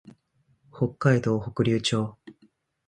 [0.75, 2.17] 北海道北竜町